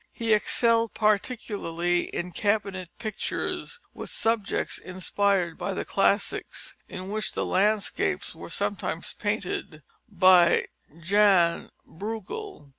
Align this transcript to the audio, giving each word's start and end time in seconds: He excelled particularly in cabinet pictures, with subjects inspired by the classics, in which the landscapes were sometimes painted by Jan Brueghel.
He 0.11 0.33
excelled 0.33 0.95
particularly 0.95 2.05
in 2.05 2.31
cabinet 2.31 2.89
pictures, 2.97 3.79
with 3.93 4.09
subjects 4.09 4.79
inspired 4.79 5.59
by 5.59 5.75
the 5.75 5.85
classics, 5.85 6.75
in 6.89 7.11
which 7.11 7.33
the 7.33 7.45
landscapes 7.45 8.33
were 8.33 8.49
sometimes 8.49 9.13
painted 9.13 9.83
by 10.09 10.65
Jan 10.99 11.69
Brueghel. 11.87 12.69